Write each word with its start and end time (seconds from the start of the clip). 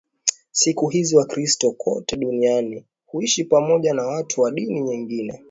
Siku 0.51 0.87
hizi 0.89 1.15
Wakristo 1.15 1.71
kote 1.71 2.15
duniani 2.17 2.85
huishi 3.05 3.43
pamoja 3.43 3.93
na 3.93 4.05
watu 4.07 4.41
wa 4.41 4.51
dini 4.51 4.79
nyingine 4.81 5.39